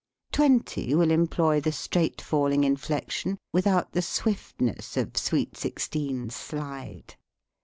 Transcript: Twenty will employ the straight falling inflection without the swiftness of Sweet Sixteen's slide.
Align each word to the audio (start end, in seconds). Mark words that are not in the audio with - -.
Twenty 0.31 0.95
will 0.95 1.11
employ 1.11 1.61
the 1.61 1.71
straight 1.71 2.21
falling 2.23 2.63
inflection 2.63 3.37
without 3.53 3.91
the 3.91 4.01
swiftness 4.01 4.97
of 4.97 5.15
Sweet 5.15 5.55
Sixteen's 5.55 6.33
slide. 6.35 7.13